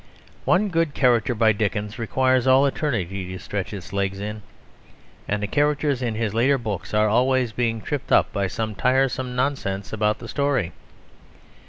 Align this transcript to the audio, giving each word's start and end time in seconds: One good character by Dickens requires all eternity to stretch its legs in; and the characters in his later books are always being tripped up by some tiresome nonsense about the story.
One 0.45 0.69
good 0.69 0.95
character 0.95 1.35
by 1.35 1.51
Dickens 1.51 1.99
requires 1.99 2.47
all 2.47 2.65
eternity 2.65 3.27
to 3.31 3.37
stretch 3.37 3.71
its 3.71 3.93
legs 3.93 4.19
in; 4.19 4.41
and 5.27 5.43
the 5.43 5.47
characters 5.47 6.01
in 6.01 6.15
his 6.15 6.33
later 6.33 6.57
books 6.57 6.91
are 6.95 7.07
always 7.07 7.51
being 7.51 7.81
tripped 7.83 8.11
up 8.11 8.33
by 8.33 8.47
some 8.47 8.73
tiresome 8.73 9.35
nonsense 9.35 9.93
about 9.93 10.17
the 10.17 10.27
story. 10.27 10.71